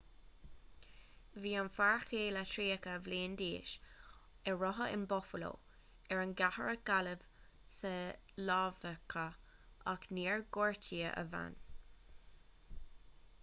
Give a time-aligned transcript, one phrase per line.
[1.41, 3.73] bhí an fear céile tríocha bliain d'aois
[4.53, 5.51] a rugadh in buffalo
[6.15, 7.27] ar an gceathrar a cailleadh
[7.77, 7.93] sa
[8.49, 9.37] lámhachadh
[9.95, 11.59] ach níor gortaíodh a bhean